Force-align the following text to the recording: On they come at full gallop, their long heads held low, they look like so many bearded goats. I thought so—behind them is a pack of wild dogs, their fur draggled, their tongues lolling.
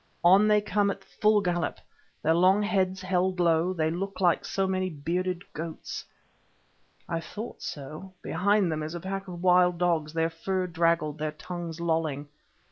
On 0.23 0.47
they 0.47 0.61
come 0.61 0.89
at 0.89 1.03
full 1.03 1.41
gallop, 1.41 1.77
their 2.23 2.33
long 2.33 2.63
heads 2.63 3.03
held 3.03 3.39
low, 3.39 3.71
they 3.71 3.91
look 3.91 4.19
like 4.19 4.43
so 4.43 4.65
many 4.65 4.89
bearded 4.89 5.43
goats. 5.53 6.03
I 7.07 7.19
thought 7.19 7.61
so—behind 7.61 8.71
them 8.71 8.81
is 8.81 8.95
a 8.95 8.99
pack 8.99 9.27
of 9.27 9.43
wild 9.43 9.77
dogs, 9.77 10.11
their 10.13 10.31
fur 10.31 10.65
draggled, 10.65 11.19
their 11.19 11.33
tongues 11.33 11.79
lolling. 11.79 12.29